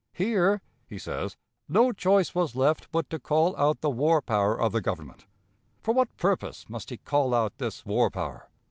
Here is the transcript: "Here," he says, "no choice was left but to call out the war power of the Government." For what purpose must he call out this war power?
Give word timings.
"Here," 0.13 0.61
he 0.87 0.97
says, 0.97 1.37
"no 1.69 1.91
choice 1.91 2.33
was 2.33 2.55
left 2.55 2.91
but 2.91 3.07
to 3.11 3.19
call 3.19 3.55
out 3.55 3.81
the 3.81 3.89
war 3.91 4.19
power 4.19 4.59
of 4.59 4.71
the 4.71 4.81
Government." 4.81 5.27
For 5.83 5.93
what 5.93 6.17
purpose 6.17 6.67
must 6.67 6.89
he 6.89 6.97
call 6.97 7.35
out 7.35 7.59
this 7.59 7.85
war 7.85 8.09
power? 8.09 8.49